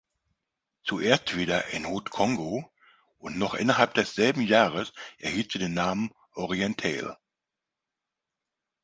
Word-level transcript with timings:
Zuerst 0.81 1.35
wieder 1.37 1.67
in 1.73 1.85
"Haut-Congo" 1.85 2.67
und 3.19 3.37
noch 3.37 3.53
innerhalb 3.53 3.93
desselben 3.93 4.41
Jahres 4.41 4.93
erhielt 5.19 5.51
sie 5.51 5.59
den 5.59 5.75
Namen 5.75 6.09
Orientale. 6.33 7.19